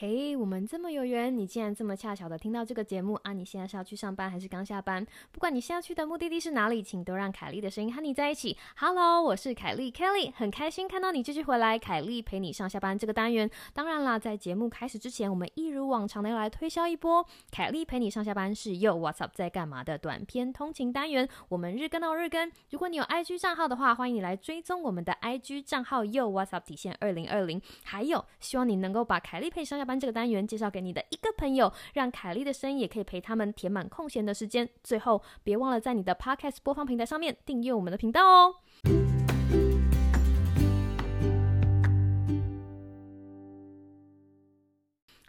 [0.00, 3.34] 嘿，我们这么有缘，你竟然这么恰巧的听到这个节目啊！
[3.34, 5.06] 你现在是要去上班还是刚下班？
[5.30, 8.56] 不管你现在去的目的地是哪里，请都让凯莉的声音和你在一起。
[8.78, 11.78] Hello，我是凯莉 Kelly，很开心看到你继续回来。
[11.78, 17.22] 凯莉陪你上下班这个单元，当然啦，在节目开始之前，我们一如往常的要来推销一波。
[17.50, 22.50] 凯莉陪你上下班是又 What's up 在干嘛的短篇通勤单元，我们日更到日更。
[22.70, 27.60] 如果你有 IG 账号的话，欢迎你来追踪我们的 IG 账号又 What's up 底线二零二零。
[27.84, 34.68] 还有，希望你能够把凯莉陪上下班这个单元介绍给你的一个朋友，让凯莉的声音也可以陪他们填满空闲的时间。
[34.84, 38.54] 最后，别忘了在你的 Podcast 播放平台上面订阅我们的频道哦。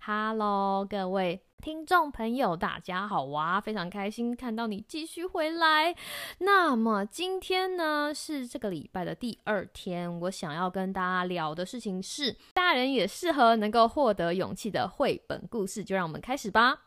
[0.04, 3.62] Hello，各位听众朋友，大家好哇！
[3.62, 5.96] 非常开心看到你继续回来。
[6.40, 12.36] 那么今天呢是这个礼拜的第二天，我想要跟大家聊的事情是，
[12.72, 16.84] 大人也适合能够获得勇气的绘本故事，就让我们开始吧。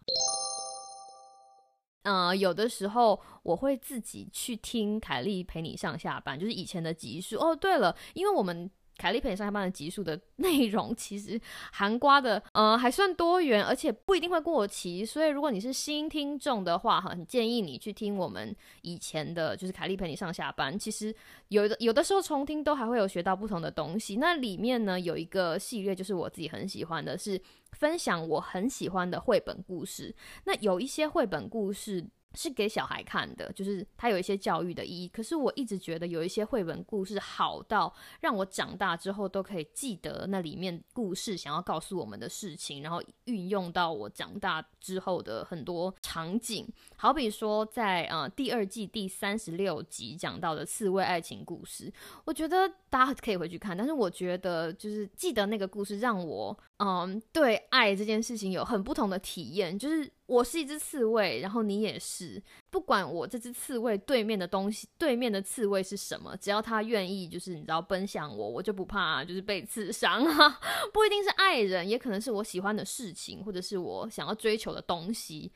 [2.05, 7.37] 嗯，有的时候我会自己去听凯莉陪你上下班，就是以前的集数。
[7.37, 8.71] 哦，对了，因为我们。
[9.05, 11.39] 凯莉陪你上下班的集数的内容 其实
[11.71, 15.05] 含瓜的，呃，还算多元，而且不一定会过期。
[15.05, 20.79] 所以如果你是新听众的话，很建议你去听我们以前的，就是凯莉陪你上下班。
[20.79, 21.15] 其实
[21.49, 24.17] 有的有的时候重听都还会有学到不同的东西。
[24.17, 27.39] 那里面呢有一个系列，就是我自己很喜欢的，是
[27.73, 30.17] 分享我很喜欢的绘本故事。
[30.45, 32.03] 那有一些绘本故事。
[32.35, 35.09] 是给小孩看的，就是它有一些教育的意义。
[35.09, 46.67] 可是我一直觉得有一些绘本故事好到让我长大之后都可以记得那里面故事想要告诉我们的事情，然后运用到我长大之后的很多场景。
[46.97, 51.93] 好比说在呃第二季第三十六集讲到的刺猬爱情故事，
[52.25, 53.77] 我觉得大家可以回去看。
[53.77, 60.11] 但是我觉得就是记得那个故事让我嗯对爱这件事情有很不同的体验，就是。
[60.35, 62.43] 我是一只刺猬，然后你也是。
[62.71, 70.61] 不管我这只刺猬对面的东西，对面的刺猬是什么，只要他愿意，就是你知道奔向我，我就不怕，就是被刺伤啊。
[70.93, 75.53] 不一定是爱人，也可能是我喜欢的事情，或者是我想要追求的东西。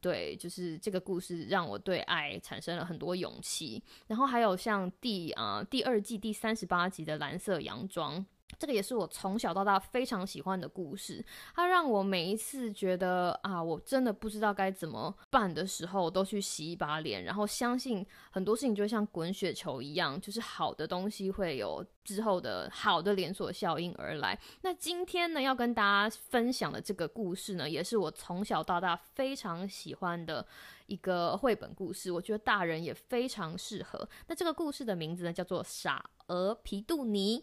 [0.00, 3.82] 对，就是这个故事让我对爱产生了很多勇气。
[4.06, 8.24] 然后还有像第啊第二季第三十八集的蓝色洋装。
[8.62, 24.38] 这个也是我从小到大非常喜欢的故事，它让我每一次觉得啊，我真的不知道该怎么办的时候，都去洗一把脸，然后相信很多事情就像滚雪球一样，就是好的东西会有之后的好的连锁效应而来。
[24.60, 30.46] 那今天呢，要跟大家分享的这个故事呢，也是我从小到大非常喜欢的
[30.86, 34.08] 一个绘本故事，我觉得大人也非常适合。
[34.28, 37.40] 那这个故事的名字呢，叫做《傻鹅皮杜尼》。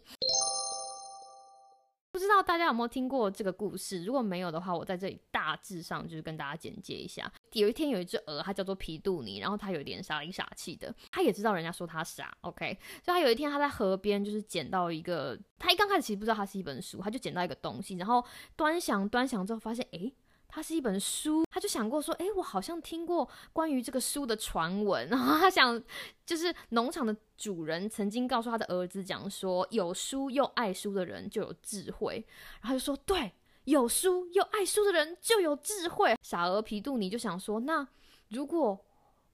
[2.40, 4.04] 道大家有没有听过这个故事？
[4.04, 7.32] 如果没有的话，我在这里大致上就是跟大家简介一下。
[7.52, 12.78] 有一天有一只鹅，它叫做皮杜尼，然后它有点傻里傻气的，它也知道人家说它傻，OK。
[13.04, 18.24] 所以它有一天它在河边就是捡到一个，它一刚开始其实不知道它是一本书，它就捡到一个东西，然后
[18.56, 20.14] 端详端详之后发现，诶。
[20.50, 25.82] 它是一本书，他就想过说，哎，我好像听过关于这个书的传闻， 然后他想，
[26.26, 32.26] 就是农场的主人曾经告诉他的儿子讲说，有书又爱书的人就有智慧，
[32.62, 33.32] 然后就说，对，
[33.66, 36.16] 有书又爱书的人就有智慧。
[36.24, 37.88] 傻儿皮杜尼就想说，那
[38.30, 38.86] 如果。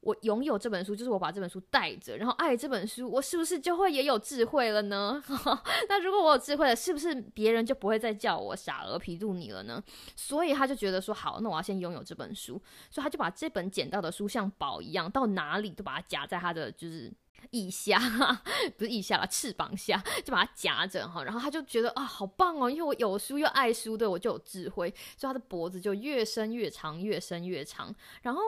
[0.06, 5.20] 我拥有这本书，就是我把这本书带着，然后爱这本书，我是不是就会也有智慧了呢？
[5.90, 9.84] 那如果我有智慧了，是不是别人就不会再叫我傻鹅皮杜尼了呢？
[10.16, 12.62] 所以他就觉得说，好，那我要先拥有这本书，
[12.92, 17.12] 所以他就把这本捡到的书像宝一样，到哪里都把它夹在他的就是
[17.50, 18.00] 腋下，
[18.78, 21.24] 不是腋下了，翅膀下，就把它夹着哈。
[21.24, 27.92] 然后他就觉得啊，好棒哦，因为我有书又爱书，对我就有智慧，所以他的脖子就越伸越长，越伸越长，
[28.22, 28.40] 然后。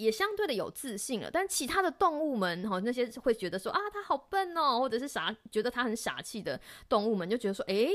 [0.00, 7.90] 也相对的有自信了，但其他的动物们哈，那些会觉得说啊，它好笨哦，或者是傻，觉得它很傻气的动物们就觉得说，诶，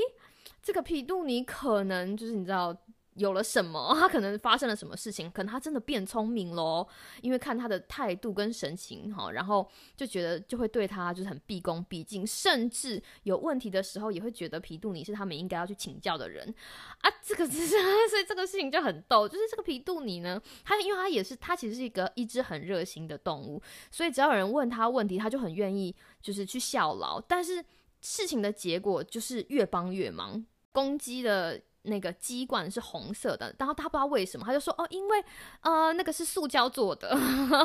[0.62, 2.76] 这个皮杜尼可能就是你知道。
[3.16, 3.94] 有了什么？
[3.98, 5.30] 他可能发生了什么事情？
[5.30, 6.86] 可能他真的变聪明喽，
[7.22, 9.66] 因为看他的态度跟神情哈，然后
[9.96, 16.54] 就觉得就会对他就是很毕恭毕敬，甚至有问题的时候也会觉得皮杜尼是他们应该要去请教的人
[17.00, 17.10] 啊。
[17.22, 17.66] 这个是
[18.08, 23.60] 所以这个事情就很逗，就是这个皮杜尼呢，他因为他也是他其实是一个一只很热心的动物，
[23.90, 27.20] 所以只要有人问他问题，他就很愿意就是去效劳。
[27.20, 27.64] 但是
[28.02, 31.60] 事情的结果就是越帮越忙，攻击的。
[31.86, 35.24] 那个鸡冠是红色的，然后他不知道为什么，他就说哦，因为
[35.60, 37.16] 呃那个是塑胶做的，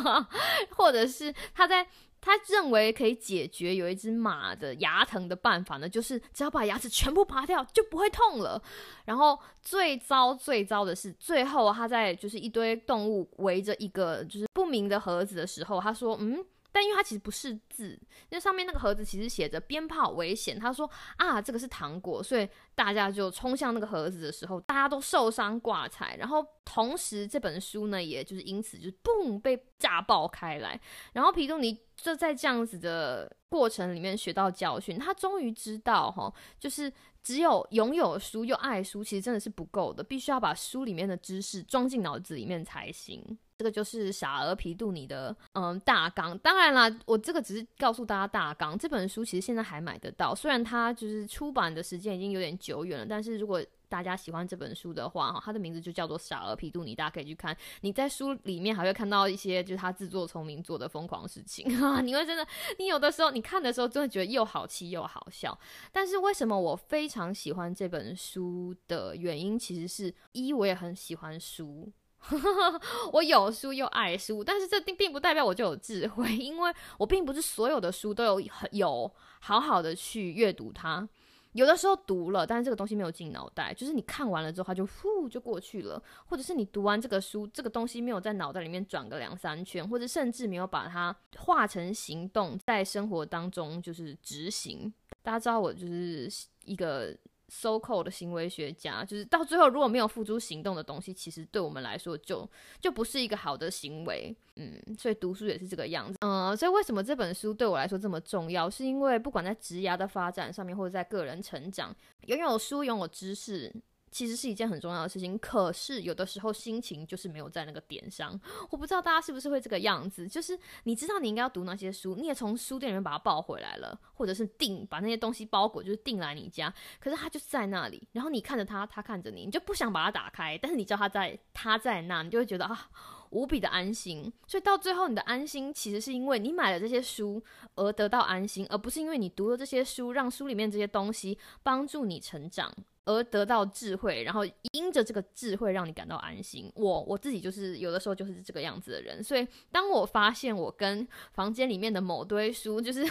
[0.76, 1.86] 或者是他在
[2.20, 8.62] 他认为可以解决有一只马的牙疼的办法呢，就是只要把牙齿全部拔掉就不会痛了。
[9.06, 20.58] 然后最糟最糟的是，最后他在就是一堆动物围着一个就是不明的盒子的时候，他说：“嗯。”但因为它其实不是字，那上面那个盒子其实写着“鞭炮危险”。
[20.60, 26.16] 他说啊，这个是糖果，所以大家就冲向那个盒子的时候，大家都受伤挂彩。
[26.16, 30.80] 然后同时这本书呢，也就是因此就是嘣被炸爆开来。
[31.14, 36.92] 然后皮杜尼就在这样子的过程里面学到教训，他终于知道哈，就是
[37.22, 43.38] 只有拥有书又爱书，其实真的是不够的，必须要把书里面的知识装进脑子里面才行。
[43.62, 48.76] 这个就是傻儿皮杜尼的嗯大纲，当然啦，我这个只是告诉大家大纲。
[48.76, 57.56] 这本书其实现在还买得到，虽然它就是出版的时间已经有点久远了，但是如果大家喜欢这本书的话，哈，它的名字就叫做傻儿皮杜尼，大家可以去看。
[57.82, 62.48] 你在书里面还会看到一些就是他自作聪明做的疯狂事情 哈，你会真的，
[62.80, 65.56] 你有的时候你看的时候真的觉得又好气又好笑。
[65.92, 71.92] 但是为什么我非常喜欢这本书的原因，其实是一我也很喜欢书。
[73.14, 78.42] 我有书又爱书，但是这并并不代表我就有智慧， 因为我并不是所有的书都有
[78.72, 81.08] 有好好的去阅读它。
[81.54, 94.94] 有的时候读了，但是这个东西没有进脑袋，就是你看完了之后，它就呼就过去了；或者是你读完这个书，这个东西没有在脑袋里面转个两三圈，或者甚至没有把它化成行动，在生活当中就是执行。
[95.22, 96.30] 大家知道我就是
[96.64, 97.18] 一个。
[97.52, 102.50] So called 的行为学家，就是到最后如果没有付诸行动的东西，其实对我们来说就
[102.80, 104.34] 就不是一个好的行为。
[104.56, 106.18] 嗯，所以读书也是这个样子。
[106.22, 108.70] 嗯，所以为什么这本书对我来说这么重要？
[108.70, 111.94] 是因为不管在职涯的发展上面，或者在个人成长，
[112.28, 113.74] 拥有书，拥有知识。
[114.12, 118.40] 其实是一件很重要的事情，可是有的时候心情就是没有在那个点上。
[118.70, 132.90] 我不知道大家是不是会这个样子，就是你知道你应该要读那些书，你也从书店里面把它抱回来了，或者是订把那些东西包裹，就是订来你家，可是它就在那里，然后你看着它，它看着你，你就不想把它打开，但是你知道它在，它在那，你就会觉得啊
[133.30, 134.32] 无比的安心。
[134.46, 137.42] 所以到最后，你的安心其实是因为你买了这些书
[137.76, 142.70] 而得到安心，而不是因为你读了这些书，让书里面这些东西帮助你成长。
[143.06, 146.72] 而得到智慧，然后因着这个智慧让你感到安心。
[146.76, 153.04] 我我自己就是有的时候就是这个样子的人，所以当我发现我跟房间里面的某堆书就是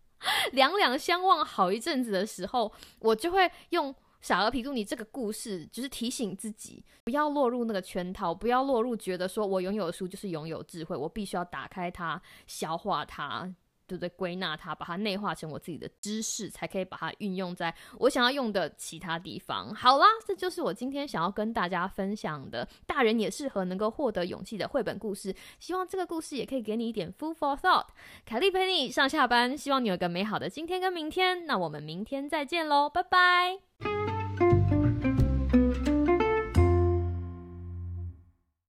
[0.52, 13.54] 两两相望好一阵子的时候，我就会用傻儿皮杜尼这个故事，就是提醒自己不要落入那个圈套，不要落入觉得说我拥有的书就是拥有智慧，我必须要打开它，消化它。
[13.88, 14.08] 对不对？
[14.10, 19.74] 归纳它，把它内化成我自己的知识，才可以把它运用在我想要用的其他地方。
[19.74, 25.34] 好啦，这就是我今天想要跟大家分享的，大人也适合能够获得勇气的绘本故事。
[25.58, 27.86] 希望这个故事也可以给你一点 food for thought。
[28.26, 31.46] 凯莉陪你上下班，希望你有个美好的今天跟明天。
[31.46, 34.17] 那我们明天再见喽，拜拜。